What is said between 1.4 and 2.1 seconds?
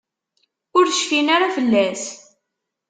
fell-as.